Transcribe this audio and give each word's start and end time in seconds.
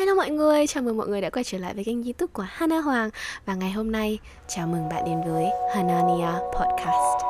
Hello 0.00 0.14
mọi 0.14 0.30
người, 0.30 0.66
chào 0.66 0.82
mừng 0.82 0.96
mọi 0.96 1.08
người 1.08 1.20
đã 1.20 1.30
quay 1.30 1.44
trở 1.44 1.58
lại 1.58 1.74
với 1.74 1.84
kênh 1.84 2.02
youtube 2.02 2.32
của 2.32 2.46
Hana 2.48 2.78
Hoàng. 2.78 3.10
Và 3.46 3.54
ngày 3.54 3.70
hôm 3.70 3.92
nay, 3.92 4.18
chào 4.48 4.66
mừng 4.66 4.88
bạn 4.88 5.04
đến 5.06 5.20
với 5.26 5.46
Hanania 5.74 6.32
Podcast. 6.52 7.24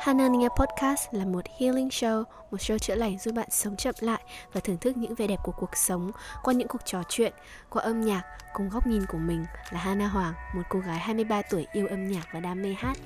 Hanania 0.00 0.48
Podcast 0.48 1.08
là 1.12 1.24
một 1.24 1.44
healing 1.58 1.88
show, 1.88 2.24
một 2.50 2.60
show 2.60 2.78
chữa 2.78 2.94
lành 2.94 3.18
giúp 3.18 3.34
bạn 3.34 3.48
sống 3.50 3.76
chậm 3.76 3.94
lại 4.00 4.22
và 4.52 4.60
thưởng 4.60 4.78
thức 4.78 4.96
những 4.96 5.14
vẻ 5.14 5.26
đẹp 5.26 5.38
của 5.44 5.52
cuộc 5.52 5.76
sống 5.76 6.10
qua 6.42 6.54
những 6.54 6.68
cuộc 6.68 6.82
trò 6.84 7.02
chuyện, 7.08 7.32
qua 7.68 7.82
âm 7.82 8.00
nhạc. 8.00 8.22
Cùng 8.52 8.68
góc 8.68 8.86
nhìn 8.86 9.02
của 9.08 9.18
mình 9.18 9.44
là 9.70 9.80
Hana 9.80 10.06
Hoàng, 10.06 10.34
một 10.54 10.62
cô 10.68 10.78
gái 10.78 10.98
23 10.98 11.42
tuổi 11.42 11.66
yêu 11.72 11.86
âm 11.86 12.08
nhạc 12.08 12.26
và 12.32 12.40
đam 12.40 12.62
mê 12.62 12.74
hát. 12.78 12.96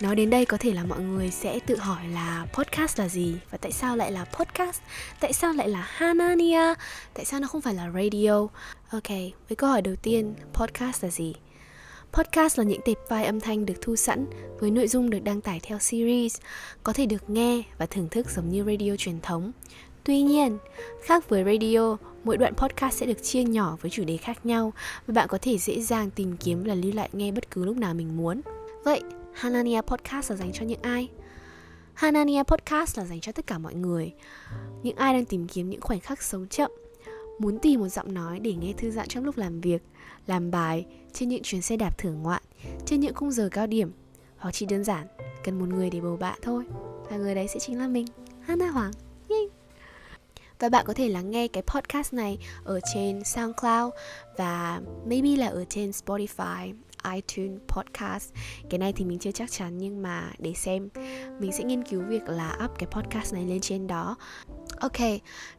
Nói 0.00 0.16
đến 0.16 0.30
đây 0.30 0.44
có 0.44 0.56
thể 0.56 0.72
là 0.72 0.84
mọi 0.84 1.00
người 1.00 1.30
sẽ 1.30 1.58
tự 1.66 1.76
hỏi 1.76 2.08
là 2.08 2.46
podcast 2.52 2.98
là 2.98 3.08
gì 3.08 3.36
và 3.50 3.58
tại 3.58 3.72
sao 3.72 3.96
lại 3.96 4.12
là 4.12 4.24
podcast? 4.24 4.80
Tại 5.20 5.32
sao 5.32 5.52
lại 5.52 5.68
là 5.68 5.88
Hanania? 5.90 6.74
Tại 7.14 7.24
sao 7.24 7.40
nó 7.40 7.48
không 7.48 7.60
phải 7.60 7.74
là 7.74 7.90
radio? 7.94 8.46
Ok, 8.90 9.08
với 9.48 9.56
câu 9.56 9.70
hỏi 9.70 9.82
đầu 9.82 9.94
tiên, 9.96 10.34
podcast 10.52 11.04
là 11.04 11.10
gì? 11.10 11.34
Podcast 12.12 12.58
là 12.58 12.64
những 12.64 12.80
tệp 12.84 12.96
file 13.08 13.24
âm 13.24 13.40
thanh 13.40 13.66
được 13.66 13.74
thu 13.80 13.96
sẵn 13.96 14.26
với 14.60 14.70
nội 14.70 14.88
dung 14.88 15.10
được 15.10 15.18
đăng 15.24 15.40
tải 15.40 15.60
theo 15.62 15.78
series, 15.78 16.36
có 16.82 16.92
thể 16.92 17.06
được 17.06 17.30
nghe 17.30 17.62
và 17.78 17.86
thưởng 17.86 18.08
thức 18.08 18.30
giống 18.30 18.48
như 18.48 18.64
radio 18.64 18.96
truyền 18.98 19.20
thống. 19.20 19.52
Tuy 20.04 20.22
nhiên, 20.22 20.58
khác 21.02 21.28
với 21.28 21.44
radio, 21.44 21.96
mỗi 22.24 22.36
đoạn 22.36 22.54
podcast 22.54 22.96
sẽ 22.96 23.06
được 23.06 23.22
chia 23.22 23.42
nhỏ 23.42 23.76
với 23.80 23.90
chủ 23.90 24.04
đề 24.04 24.16
khác 24.16 24.46
nhau 24.46 24.72
và 25.06 25.12
bạn 25.12 25.28
có 25.28 25.38
thể 25.42 25.58
dễ 25.58 25.80
dàng 25.80 26.10
tìm 26.10 26.36
kiếm 26.36 26.64
và 26.64 26.74
lưu 26.74 26.92
lại 26.94 27.08
nghe 27.12 27.32
bất 27.32 27.50
cứ 27.50 27.64
lúc 27.64 27.76
nào 27.76 27.94
mình 27.94 28.16
muốn. 28.16 28.40
Vậy, 28.84 29.02
Hanania 29.38 29.80
Podcast 29.80 30.30
là 30.30 30.36
dành 30.36 30.52
cho 30.52 30.64
những 30.64 30.82
ai? 30.82 31.08
Hanania 31.94 32.42
Podcast 32.42 32.98
là 32.98 33.04
dành 33.04 33.20
cho 33.20 33.32
tất 33.32 33.46
cả 33.46 33.58
mọi 33.58 33.74
người 33.74 34.12
Những 34.82 34.96
ai 34.96 35.14
đang 35.14 35.24
tìm 35.24 35.46
kiếm 35.48 35.70
những 35.70 35.80
khoảnh 35.80 36.00
khắc 36.00 36.22
sống 36.22 36.46
chậm 36.48 36.70
Muốn 37.38 37.58
tìm 37.58 37.80
một 37.80 37.88
giọng 37.88 38.14
nói 38.14 38.38
để 38.38 38.52
nghe 38.54 38.72
thư 38.72 38.90
giãn 38.90 39.08
trong 39.08 39.24
lúc 39.24 39.36
làm 39.36 39.60
việc 39.60 39.82
Làm 40.26 40.50
bài 40.50 40.86
Trên 41.12 41.28
những 41.28 41.42
chuyến 41.42 41.62
xe 41.62 41.76
đạp 41.76 41.98
thưởng 41.98 42.22
ngoạn 42.22 42.42
Trên 42.86 43.00
những 43.00 43.14
khung 43.14 43.30
giờ 43.30 43.48
cao 43.52 43.66
điểm 43.66 43.92
Hoặc 44.36 44.50
chỉ 44.52 44.66
đơn 44.66 44.84
giản 44.84 45.06
Cần 45.44 45.58
một 45.58 45.68
người 45.68 45.90
để 45.90 46.00
bầu 46.00 46.16
bạn 46.16 46.38
thôi 46.42 46.64
Và 47.10 47.16
người 47.16 47.34
đấy 47.34 47.48
sẽ 47.48 47.60
chính 47.60 47.78
là 47.78 47.88
mình 47.88 48.06
Hana 48.40 48.66
Hoàng 48.66 48.92
Yay. 49.28 49.48
Và 50.58 50.68
bạn 50.68 50.84
có 50.86 50.94
thể 50.94 51.08
lắng 51.08 51.30
nghe 51.30 51.48
cái 51.48 51.62
podcast 51.62 52.12
này 52.12 52.38
ở 52.64 52.80
trên 52.94 53.24
SoundCloud 53.24 53.92
và 54.36 54.80
maybe 55.06 55.36
là 55.36 55.46
ở 55.46 55.64
trên 55.68 55.90
Spotify, 55.90 56.74
iTunes 57.14 57.60
podcast. 57.68 58.32
Cái 58.70 58.78
này 58.78 58.92
thì 58.92 59.04
mình 59.04 59.18
chưa 59.18 59.32
chắc 59.32 59.50
chắn 59.50 59.78
nhưng 59.78 60.02
mà 60.02 60.32
để 60.38 60.52
xem 60.54 60.88
mình 61.40 61.52
sẽ 61.52 61.64
nghiên 61.64 61.82
cứu 61.82 62.02
việc 62.02 62.22
là 62.28 62.58
up 62.64 62.78
cái 62.78 62.88
podcast 62.90 63.34
này 63.34 63.44
lên 63.44 63.60
trên 63.60 63.86
đó. 63.86 64.16
Ok, 64.80 64.98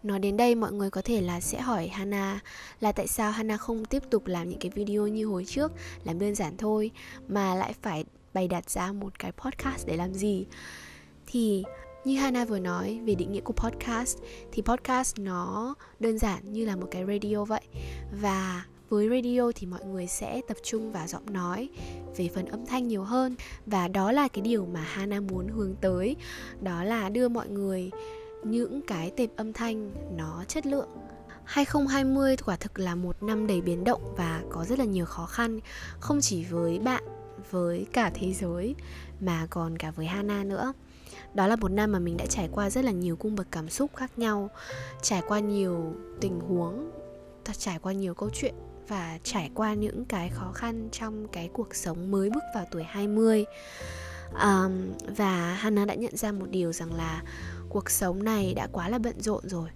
nói 0.04 0.20
đến 0.20 0.38
đây 0.38 0.56
mọi 0.56 0.72
người 0.72 0.90
có 0.90 1.02
thể 1.02 1.22
là 1.22 1.42
sẽ 1.42 1.62
hỏi 1.62 1.88
Hana 1.88 2.40
là 2.80 2.92
tại 2.92 3.08
sao 3.08 3.32
Hana 3.32 3.58
không 3.58 3.86
tiếp 3.86 4.04
tục 4.10 4.28
làm 4.28 4.50
những 4.50 4.60
cái 4.60 4.72
video 4.76 5.08
như 5.08 5.26
hồi 5.26 5.46
trước, 5.48 5.72
làm 6.04 6.20
đơn 6.20 6.36
giản 6.36 6.58
thôi 6.58 6.92
mà 7.28 7.56
lại 7.56 7.74
phải 7.82 8.06
bày 8.34 8.48
đặt 8.48 8.70
ra 8.70 8.92
một 8.92 9.20
cái 9.20 9.32
podcast 9.32 9.88
để 9.88 9.98
làm 9.98 10.14
gì? 10.14 10.46
Thì 11.28 11.64
như 12.06 12.20
Hana 12.20 12.46
vừa 12.46 12.60
nói 12.60 13.00
về 13.06 13.16
định 13.16 13.32
nghĩa 13.32 13.42
của 13.42 13.54
podcast 13.54 14.18
thì 14.52 14.62
podcast 14.62 15.20
nó 15.20 15.76
đơn 16.00 16.18
giản 16.18 16.54
như 16.54 16.66
là 16.66 16.76
một 16.76 16.88
cái 16.92 17.06
radio 17.08 17.46
vậy. 17.46 17.62
Và 18.22 18.66
với 18.90 19.10
radio 19.10 19.52
thì 19.56 19.68
mọi 19.68 19.86
người 19.86 20.08
sẽ 20.08 20.42
tập 20.48 20.58
trung 20.64 20.92
vào 20.92 21.08
giọng 21.08 21.34
nói, 21.34 21.70
về 22.18 22.30
phần 22.36 22.46
âm 22.46 22.66
thanh 22.66 22.88
nhiều 22.88 23.04
hơn. 23.04 23.36
Và 23.66 23.88
đó 23.88 24.12
là 24.12 24.28
cái 24.28 24.42
điều 24.42 24.66
mà 24.66 24.82
Hana 24.82 25.20
muốn 25.20 25.48
hướng 25.48 25.76
tới, 25.82 26.16
đó 26.62 26.84
là 26.84 27.10
đưa 27.10 27.30
mọi 27.30 27.48
người 27.50 27.92
những 28.44 28.82
cái 28.82 29.12
tệp 29.12 29.30
âm 29.36 29.54
thanh 29.54 29.92
nó 30.18 30.44
chất 30.48 30.66
lượng. 30.66 30.90
2020 31.44 32.38
quả 32.46 32.56
thực 32.56 32.80
là 32.80 32.96
một 32.96 33.24
năm 33.24 33.48
đầy 33.48 33.62
biến 33.62 33.84
động 33.84 34.14
và 34.18 34.44
có 34.50 34.66
rất 34.66 34.80
là 34.80 34.86
nhiều 34.86 35.06
khó 35.06 35.26
khăn, 35.26 35.60
không 36.00 36.22
chỉ 36.22 36.44
với 36.44 36.80
bạn, 36.80 37.04
với 37.52 37.86
cả 37.94 38.12
thế 38.14 38.34
giới, 38.34 38.76
mà 39.20 39.48
còn 39.50 39.78
cả 39.78 39.92
với 39.92 40.06
Hana 40.06 40.44
nữa. 40.44 40.74
Đó 41.34 41.48
là 41.48 41.56
một 41.56 41.72
năm 41.72 41.92
mà 41.92 42.00
mình 42.00 42.18
đã 42.18 42.26
trải 42.26 42.50
qua 42.52 42.70
rất 42.70 42.86
là 42.86 42.92
nhiều 42.92 43.16
cung 43.16 43.36
bậc 43.36 43.48
cảm 43.52 43.70
xúc 43.70 43.92
khác 43.96 44.20
nhau, 44.20 44.50
trải 45.02 45.22
qua 45.28 45.40
nhiều 45.40 45.94
tình 46.22 46.40
huống 46.40 46.92
trải 47.58 47.80
qua 47.80 47.94
nhiều 47.94 48.14
câu 48.14 48.30
chuyện 48.34 48.54
và 48.90 49.20
trải 49.24 49.52
qua 49.54 49.74
những 49.74 50.06
cái 50.06 50.30
khó 50.30 50.52
khăn 50.52 50.90
trong 50.92 51.28
cái 51.28 51.50
cuộc 51.54 51.76
sống 51.76 52.12
mới 52.12 52.30
bước 52.30 52.44
vào 52.56 52.66
tuổi 52.72 52.84
20 52.84 53.46
um, 54.34 54.72
và 55.18 55.54
Hannah 55.54 55.88
đã 55.88 55.96
nhận 55.96 56.18
ra 56.18 56.32
một 56.32 56.50
điều 56.50 56.74
rằng 56.74 56.94
là 56.94 57.24
cuộc 57.70 57.90
sống 57.90 58.24
này 58.24 58.54
đã 58.54 58.68
quá 58.72 58.90
là 58.90 58.98
bận 58.98 59.22
rộn 59.22 59.50
rồi 59.50 59.70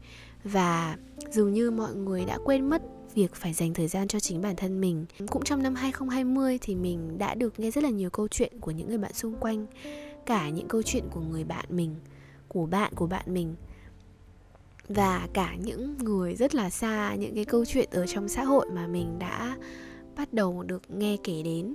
và 0.44 0.98
dường 1.32 1.54
như 1.54 1.72
mọi 1.72 1.96
người 1.96 2.26
đã 2.26 2.38
quên 2.46 2.70
mất 2.70 2.82
việc 3.16 3.36
phải 3.36 3.54
dành 3.54 3.74
thời 3.74 3.88
gian 3.88 4.08
cho 4.08 4.20
chính 4.20 4.42
bản 4.42 4.56
thân 4.56 4.82
mình. 4.82 5.06
Cũng 5.30 5.44
trong 5.44 5.64
năm 5.64 5.76
2020 5.76 6.60
thì 6.62 6.76
mình 6.76 7.18
đã 7.18 7.36
được 7.36 7.60
nghe 7.60 7.72
rất 7.72 7.84
là 7.84 7.90
nhiều 7.90 8.10
câu 8.10 8.28
chuyện 8.28 8.60
của 8.60 8.72
những 8.72 8.90
người 8.90 8.98
bạn 8.98 9.14
xung 9.14 9.36
quanh, 9.40 9.66
cả 10.26 10.50
những 10.50 10.68
câu 10.68 10.82
chuyện 10.82 11.04
của 11.12 11.22
người 11.22 11.44
bạn 11.44 11.66
mình, 11.70 11.96
của 12.48 12.66
bạn 12.66 12.94
của 12.96 13.08
bạn 13.08 13.34
mình 13.34 13.56
và 14.96 15.28
cả 15.34 15.56
những 15.56 15.98
người 15.98 16.36
rất 16.36 16.56
là 16.56 16.70
xa 16.70 17.16
những 17.16 17.36
cái 17.36 17.46
câu 17.46 17.66
chuyện 17.66 17.90
ở 17.92 18.08
trong 18.08 18.30
xã 18.30 18.44
hội 18.44 18.66
mà 18.74 18.88
mình 18.88 19.20
đã 19.20 19.58
bắt 20.16 20.34
đầu 20.34 20.64
được 20.64 20.82
nghe 20.90 21.18
kể 21.24 21.42
đến. 21.44 21.74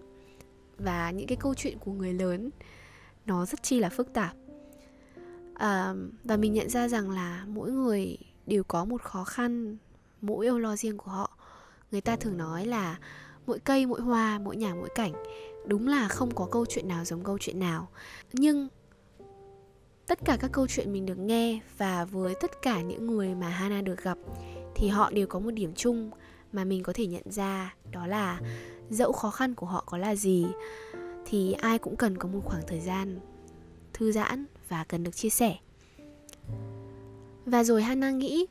Và 0.79 1.11
những 1.11 1.27
cái 1.27 1.37
câu 1.37 1.55
chuyện 1.55 1.79
của 1.79 1.93
người 1.93 2.12
lớn 2.12 2.51
nó 3.27 3.47
rất 3.47 3.62
chi 3.62 3.81
là 3.81 3.89
phức 3.89 4.12
tạp. 4.12 4.33
À, 5.55 5.95
và 6.25 6.37
mình 6.37 6.53
nhận 6.53 6.69
ra 6.71 6.89
rằng 6.89 7.11
là 7.11 7.45
mỗi 7.49 7.71
người 7.71 8.19
đều 8.47 8.65
có 8.65 8.84
một 8.84 9.03
khó 9.03 9.25
khăn 9.25 9.77
mỗi 10.21 10.47
âu 10.47 10.59
lo 10.59 10.77
riêng 10.77 10.99
của 10.99 11.11
họ. 11.11 11.39
Người 11.91 12.00
ta 12.00 12.17
thường 12.17 12.37
nói 12.37 12.67
là 12.67 12.99
mỗi 13.47 13.59
cây 13.59 13.87
mỗi 13.87 14.00
hoa 14.00 14.39
mỗi 14.39 14.56
nhà 14.56 14.75
mỗi 14.75 14.89
cảnh 14.95 15.12
đúng 15.67 15.89
là 15.89 16.09
không 16.09 16.35
có 16.35 16.49
câu 16.50 16.67
chuyện 16.67 16.89
nào 16.89 17.05
giống 17.05 17.25
câu 17.25 17.39
chuyện 17.41 17.61
nào. 17.61 17.89
Nhưng 18.33 18.69
tất 20.08 20.19
cả 20.24 20.36
các 20.41 20.52
câu 20.52 20.66
chuyện 20.66 20.92
mình 20.92 21.06
được 21.06 21.19
nghe 21.19 21.60
và 21.78 22.04
với 22.04 22.34
tất 22.41 22.62
cả 22.62 22.82
những 22.82 23.06
người 23.06 23.34
mà 23.34 23.48
Hana 23.48 23.82
được 23.82 24.02
gặp, 24.02 24.19
thì 24.74 24.88
họ 24.88 25.10
đều 25.10 25.26
có 25.26 25.38
một 25.38 25.50
điểm 25.50 25.72
chung 25.74 26.10
mà 26.52 26.64
mình 26.64 26.82
có 26.82 26.92
thể 26.92 27.06
nhận 27.06 27.22
ra, 27.30 27.74
đó 27.92 28.06
là 28.06 28.41
dẫu 28.91 29.12
khó 29.12 29.30
khăn 29.30 29.54
của 29.54 29.66
họ 29.66 29.82
có 29.86 29.98
là 29.98 30.14
gì, 30.14 30.46
thì 31.26 31.52
ai 31.52 31.78
cũng 31.78 31.96
cần 31.96 32.19
có 32.19 32.28
một 32.28 32.41
khoảng 32.44 32.62
thời 32.66 32.80
gian 32.80 33.19
thư 33.92 34.12
giãn 34.12 34.44
và 34.69 34.84
cần 34.84 35.04
được 35.04 35.16
chia 35.16 35.30
sẻ. 35.30 35.56
Và 37.46 37.64
rồi 37.64 37.82
Hana 37.82 38.10
nghĩ, 38.10 38.46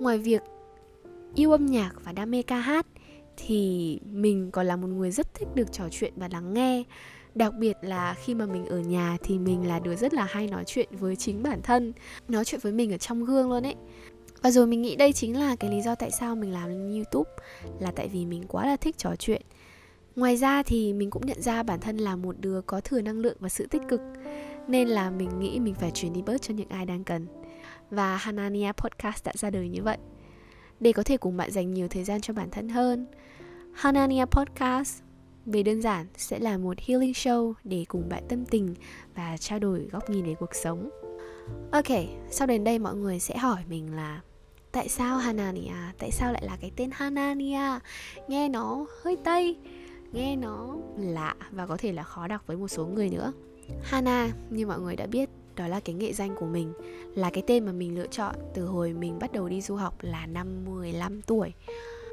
ngoài 0.00 0.18
việc 0.18 0.42
yêu 1.34 1.50
âm 1.52 1.66
nhạc 1.66 1.92
và 2.04 2.12
đam 2.12 2.30
mê 2.30 2.42
ca 2.42 2.56
hát, 2.56 2.86
thì 3.36 4.00
mình 4.04 4.50
còn 4.50 4.66
là 4.66 4.76
một 4.76 4.88
người 4.88 5.10
rất 5.10 5.34
thích 5.34 5.48
được 5.54 5.72
trò 5.72 5.84
chuyện 5.90 6.12
và 6.16 6.28
lắng 6.32 6.54
nghe 6.54 6.84
đặc 7.38 7.54
biệt 7.54 7.76
là 7.80 8.14
khi 8.14 8.34
mà 8.34 8.46
mình 8.46 8.66
ở 8.66 8.78
nhà 8.78 9.16
thì 9.22 9.38
mình 9.38 9.68
là 9.68 9.78
đứa 9.78 9.96
rất 9.96 10.14
là 10.14 10.24
hay 10.24 10.46
nói 10.46 10.64
chuyện 10.66 10.88
với 10.90 11.16
chính 11.16 11.42
bản 11.42 11.62
thân, 11.62 11.92
nói 12.28 12.44
chuyện 12.44 12.60
với 12.60 12.72
mình 12.72 12.92
ở 12.92 12.98
trong 12.98 13.24
gương 13.24 13.50
luôn 13.50 13.66
ấy. 13.66 13.74
Và 14.42 14.50
rồi 14.50 14.66
mình 14.66 14.82
nghĩ 14.82 14.96
đây 14.96 15.12
chính 15.12 15.38
là 15.38 15.56
cái 15.56 15.70
lý 15.70 15.82
do 15.82 15.94
tại 15.94 16.10
sao 16.10 16.36
mình 16.36 16.52
làm 16.52 16.90
youtube, 16.94 17.30
là 17.80 17.90
tại 17.90 18.08
vì 18.08 18.26
mình 18.26 18.42
quá 18.48 18.66
là 18.66 18.76
thích 18.76 18.98
trò 18.98 19.16
chuyện. 19.16 19.42
Ngoài 20.16 20.36
ra 20.36 20.62
thì 20.62 20.92
mình 20.92 21.10
cũng 21.10 21.26
nhận 21.26 21.42
ra 21.42 21.62
bản 21.62 21.80
thân 21.80 21.96
là 21.96 22.16
một 22.16 22.36
đứa 22.40 22.60
có 22.60 22.80
thừa 22.80 23.00
năng 23.00 23.18
lượng 23.18 23.36
và 23.40 23.48
sự 23.48 23.66
tích 23.66 23.82
cực, 23.88 24.00
nên 24.68 24.88
là 24.88 25.10
mình 25.10 25.38
nghĩ 25.38 25.58
mình 25.60 25.74
phải 25.74 25.90
truyền 25.90 26.12
đi 26.12 26.22
bớt 26.22 26.42
cho 26.42 26.54
những 26.54 26.68
ai 26.68 26.86
đang 26.86 27.04
cần. 27.04 27.26
Và 27.90 28.16
Hanania 28.16 28.72
Podcast 28.72 29.24
đã 29.24 29.32
ra 29.36 29.50
đời 29.50 29.68
như 29.68 29.82
vậy. 29.82 29.98
Để 30.80 30.92
có 30.92 31.02
thể 31.02 31.16
cùng 31.16 31.36
bạn 31.36 31.50
dành 31.50 31.74
nhiều 31.74 31.88
thời 31.88 32.04
gian 32.04 32.20
cho 32.20 32.34
bản 32.34 32.50
thân 32.50 32.68
hơn 32.68 33.06
Hanania 33.72 34.24
Podcast 34.24 35.02
về 35.52 35.62
đơn 35.62 35.82
giản 35.82 36.06
sẽ 36.16 36.38
là 36.38 36.58
một 36.58 36.78
healing 36.78 37.12
show 37.12 37.52
để 37.64 37.84
cùng 37.88 38.08
bạn 38.08 38.22
tâm 38.28 38.44
tình 38.44 38.74
và 39.14 39.36
trao 39.36 39.58
đổi 39.58 39.88
góc 39.92 40.10
nhìn 40.10 40.24
về 40.24 40.34
cuộc 40.40 40.54
sống. 40.54 40.90
Ok, 41.72 41.98
sau 42.30 42.46
đến 42.46 42.64
đây 42.64 42.78
mọi 42.78 42.94
người 42.94 43.18
sẽ 43.18 43.36
hỏi 43.36 43.60
mình 43.68 43.96
là 43.96 44.20
tại 44.72 44.88
sao 44.88 45.16
Hanania? 45.16 45.74
Tại 45.98 46.10
sao 46.10 46.32
lại 46.32 46.42
là 46.46 46.56
cái 46.60 46.70
tên 46.76 46.90
Hanania? 46.92 47.78
Nghe 48.28 48.48
nó 48.48 48.86
hơi 49.02 49.16
tây, 49.24 49.56
nghe 50.12 50.36
nó 50.36 50.76
lạ 50.98 51.34
và 51.50 51.66
có 51.66 51.76
thể 51.76 51.92
là 51.92 52.02
khó 52.02 52.28
đọc 52.28 52.42
với 52.46 52.56
một 52.56 52.68
số 52.68 52.86
người 52.86 53.10
nữa. 53.10 53.32
Hana, 53.82 54.30
như 54.50 54.66
mọi 54.66 54.80
người 54.80 54.96
đã 54.96 55.06
biết, 55.06 55.28
đó 55.56 55.68
là 55.68 55.80
cái 55.80 55.94
nghệ 55.94 56.12
danh 56.12 56.36
của 56.36 56.46
mình, 56.46 56.72
là 57.14 57.30
cái 57.30 57.42
tên 57.46 57.66
mà 57.66 57.72
mình 57.72 57.94
lựa 57.94 58.06
chọn 58.06 58.34
từ 58.54 58.66
hồi 58.66 58.92
mình 58.92 59.18
bắt 59.18 59.32
đầu 59.32 59.48
đi 59.48 59.60
du 59.60 59.76
học 59.76 59.94
là 60.00 60.26
năm 60.26 60.64
15 60.64 61.22
tuổi 61.22 61.52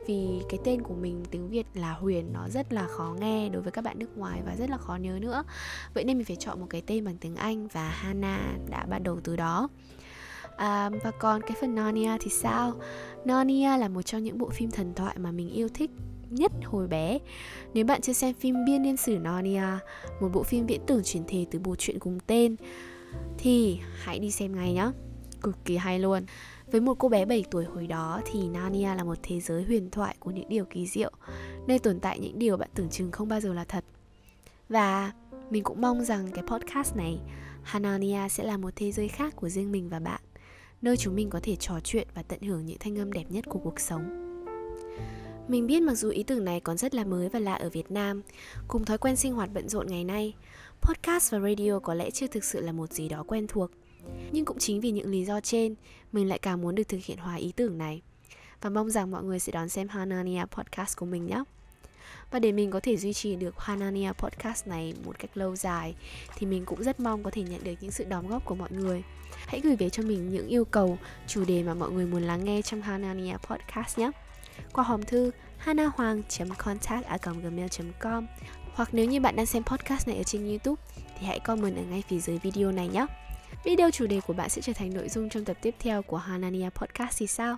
vì 0.07 0.41
cái 0.49 0.59
tên 0.63 0.81
của 0.81 0.93
mình 0.93 1.23
tiếng 1.31 1.49
Việt 1.49 1.65
là 1.73 1.91
Huyền 1.91 2.33
nó 2.33 2.49
rất 2.49 2.73
là 2.73 2.87
khó 2.87 3.15
nghe 3.19 3.49
đối 3.49 3.61
với 3.61 3.71
các 3.71 3.83
bạn 3.83 3.99
nước 3.99 4.17
ngoài 4.17 4.41
và 4.45 4.55
rất 4.55 4.69
là 4.69 4.77
khó 4.77 4.95
nhớ 4.95 5.17
nữa. 5.21 5.43
Vậy 5.93 6.03
nên 6.03 6.17
mình 6.17 6.25
phải 6.25 6.35
chọn 6.35 6.59
một 6.59 6.67
cái 6.69 6.81
tên 6.87 7.05
bằng 7.05 7.17
tiếng 7.17 7.35
Anh 7.35 7.67
và 7.67 7.89
Hana 7.89 8.57
đã 8.69 8.85
bắt 8.85 8.99
đầu 8.99 9.19
từ 9.23 9.35
đó. 9.35 9.69
À, 10.57 10.89
và 11.03 11.11
còn 11.11 11.41
cái 11.41 11.51
phần 11.61 11.75
Narnia 11.75 12.17
thì 12.21 12.31
sao? 12.31 12.73
Narnia 13.25 13.77
là 13.77 13.87
một 13.87 14.01
trong 14.01 14.23
những 14.23 14.37
bộ 14.37 14.49
phim 14.49 14.71
thần 14.71 14.93
thoại 14.93 15.15
mà 15.19 15.31
mình 15.31 15.49
yêu 15.49 15.67
thích 15.73 15.91
nhất 16.29 16.51
hồi 16.63 16.87
bé. 16.87 17.19
Nếu 17.73 17.85
bạn 17.85 18.01
chưa 18.01 18.13
xem 18.13 18.33
phim 18.33 18.65
Biên 18.65 18.81
niên 18.81 18.97
sử 18.97 19.17
Narnia 19.17 19.67
Một 20.21 20.29
bộ 20.33 20.43
phim 20.43 20.65
viễn 20.65 20.81
tưởng 20.87 21.03
truyền 21.03 21.23
thể 21.27 21.45
từ 21.51 21.59
bộ 21.59 21.75
truyện 21.75 21.99
cùng 21.99 22.19
tên 22.27 22.55
Thì 23.37 23.79
hãy 24.03 24.19
đi 24.19 24.31
xem 24.31 24.55
ngay 24.55 24.73
nhé 24.73 24.91
cực 25.45 25.65
kỳ 25.65 25.77
hay 25.77 25.99
luôn 25.99 26.25
với 26.71 26.81
một 26.81 26.95
cô 26.99 27.09
bé 27.09 27.25
7 27.25 27.43
tuổi 27.51 27.65
hồi 27.65 27.87
đó 27.87 28.21
thì 28.25 28.49
Narnia 28.49 28.95
là 28.95 29.03
một 29.03 29.17
thế 29.23 29.39
giới 29.39 29.63
huyền 29.63 29.89
thoại 29.89 30.15
của 30.19 30.31
những 30.31 30.49
điều 30.49 30.65
kỳ 30.65 30.87
diệu, 30.87 31.11
nơi 31.67 31.79
tồn 31.79 31.99
tại 31.99 32.19
những 32.19 32.39
điều 32.39 32.57
bạn 32.57 32.69
tưởng 32.75 32.89
chừng 32.89 33.11
không 33.11 33.29
bao 33.29 33.41
giờ 33.41 33.53
là 33.53 33.63
thật. 33.63 33.85
Và 34.69 35.11
mình 35.49 35.63
cũng 35.63 35.81
mong 35.81 36.05
rằng 36.05 36.31
cái 36.31 36.43
podcast 36.47 36.95
này, 36.95 37.19
Hanania 37.63 38.29
sẽ 38.29 38.43
là 38.43 38.57
một 38.57 38.73
thế 38.75 38.91
giới 38.91 39.07
khác 39.07 39.35
của 39.35 39.49
riêng 39.49 39.71
mình 39.71 39.89
và 39.89 39.99
bạn, 39.99 40.21
nơi 40.81 40.97
chúng 40.97 41.15
mình 41.15 41.29
có 41.29 41.39
thể 41.43 41.55
trò 41.55 41.79
chuyện 41.83 42.07
và 42.15 42.23
tận 42.23 42.41
hưởng 42.41 42.65
những 42.65 42.77
thanh 42.79 42.99
âm 42.99 43.13
đẹp 43.13 43.25
nhất 43.29 43.45
của 43.49 43.59
cuộc 43.59 43.79
sống. 43.79 44.21
Mình 45.47 45.67
biết 45.67 45.79
mặc 45.79 45.95
dù 45.95 46.09
ý 46.09 46.23
tưởng 46.23 46.45
này 46.45 46.59
còn 46.59 46.77
rất 46.77 46.95
là 46.95 47.03
mới 47.03 47.29
và 47.29 47.39
lạ 47.39 47.53
ở 47.53 47.69
Việt 47.69 47.91
Nam, 47.91 48.21
cùng 48.67 48.85
thói 48.85 48.97
quen 48.97 49.15
sinh 49.15 49.33
hoạt 49.33 49.49
bận 49.53 49.69
rộn 49.69 49.87
ngày 49.87 50.03
nay, 50.03 50.33
podcast 50.81 51.31
và 51.31 51.39
radio 51.39 51.79
có 51.79 51.93
lẽ 51.93 52.11
chưa 52.11 52.27
thực 52.27 52.43
sự 52.43 52.61
là 52.61 52.71
một 52.71 52.93
gì 52.93 53.09
đó 53.09 53.23
quen 53.27 53.47
thuộc. 53.47 53.71
Nhưng 54.31 54.45
cũng 54.45 54.59
chính 54.59 54.81
vì 54.81 54.91
những 54.91 55.11
lý 55.11 55.25
do 55.25 55.41
trên, 55.41 55.75
mình 56.11 56.29
lại 56.29 56.39
càng 56.39 56.61
muốn 56.61 56.75
được 56.75 56.83
thực 56.83 57.05
hiện 57.05 57.17
hóa 57.17 57.35
ý 57.35 57.53
tưởng 57.55 57.77
này. 57.77 58.01
Và 58.61 58.69
mong 58.69 58.89
rằng 58.89 59.11
mọi 59.11 59.23
người 59.23 59.39
sẽ 59.39 59.51
đón 59.51 59.69
xem 59.69 59.87
Hanania 59.87 60.45
podcast 60.51 60.97
của 60.97 61.05
mình 61.05 61.25
nhé. 61.25 61.43
Và 62.31 62.39
để 62.39 62.51
mình 62.51 62.71
có 62.71 62.79
thể 62.79 62.97
duy 62.97 63.13
trì 63.13 63.35
được 63.35 63.59
Hanania 63.59 64.11
podcast 64.11 64.67
này 64.67 64.93
một 65.05 65.19
cách 65.19 65.37
lâu 65.37 65.55
dài 65.55 65.95
thì 66.35 66.47
mình 66.47 66.65
cũng 66.65 66.83
rất 66.83 66.99
mong 66.99 67.23
có 67.23 67.31
thể 67.31 67.41
nhận 67.41 67.63
được 67.63 67.73
những 67.81 67.91
sự 67.91 68.03
đóng 68.03 68.27
góp 68.27 68.45
của 68.45 68.55
mọi 68.55 68.71
người. 68.71 69.03
Hãy 69.47 69.61
gửi 69.63 69.75
về 69.75 69.89
cho 69.89 70.03
mình 70.03 70.29
những 70.29 70.47
yêu 70.47 70.65
cầu, 70.65 70.97
chủ 71.27 71.45
đề 71.45 71.63
mà 71.63 71.73
mọi 71.73 71.91
người 71.91 72.05
muốn 72.05 72.23
lắng 72.23 72.45
nghe 72.45 72.61
trong 72.61 72.81
Hanania 72.81 73.37
podcast 73.37 73.99
nhé. 73.99 74.11
Qua 74.73 74.83
hòm 74.83 75.03
thư 75.03 75.31
hanahoang.contact@gmail.com 75.57 78.27
hoặc 78.73 78.89
nếu 78.91 79.05
như 79.05 79.19
bạn 79.19 79.35
đang 79.35 79.45
xem 79.45 79.63
podcast 79.63 80.07
này 80.07 80.17
ở 80.17 80.23
trên 80.23 80.47
YouTube 80.47 80.81
thì 81.19 81.27
hãy 81.27 81.39
comment 81.39 81.75
ở 81.75 81.83
ngay 81.83 82.03
phía 82.07 82.19
dưới 82.19 82.37
video 82.37 82.71
này 82.71 82.87
nhé. 82.87 83.05
Video 83.65 83.91
chủ 83.91 84.07
đề 84.07 84.21
của 84.21 84.33
bạn 84.33 84.49
sẽ 84.49 84.61
trở 84.61 84.73
thành 84.73 84.93
nội 84.93 85.09
dung 85.09 85.29
trong 85.29 85.45
tập 85.45 85.57
tiếp 85.61 85.75
theo 85.79 86.01
của 86.01 86.17
Hanania 86.17 86.69
Podcast 86.69 87.17
thì 87.19 87.27
sao? 87.27 87.57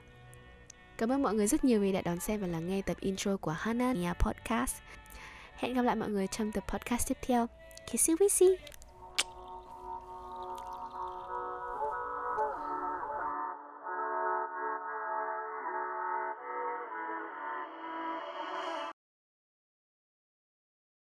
Cảm 0.97 1.11
ơn 1.11 1.23
mọi 1.23 1.33
người 1.33 1.47
rất 1.47 1.63
nhiều 1.63 1.81
vì 1.81 1.91
đã 1.91 2.01
đón 2.01 2.19
xem 2.19 2.41
và 2.41 2.47
lắng 2.47 2.67
nghe 2.67 2.81
tập 2.81 2.97
intro 2.99 3.37
của 3.37 3.51
Hanania 3.51 4.13
Podcast. 4.19 4.75
Hẹn 5.55 5.73
gặp 5.73 5.81
lại 5.81 5.95
mọi 5.95 6.09
người 6.09 6.27
trong 6.27 6.51
tập 6.51 6.63
podcast 6.67 7.07
tiếp 7.07 7.17
theo. 7.21 7.47
Kissy 7.91 8.13
Wissy! 8.13 8.55